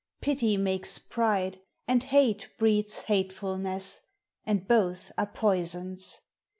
Pity 0.19 0.57
makes 0.57 0.97
pride, 0.97 1.59
and 1.87 2.01
hate 2.05 2.49
breeds 2.57 3.03
hatefulness, 3.03 3.99
And 4.47 4.67
both 4.67 5.11
are 5.15 5.27
poisons. 5.27 6.21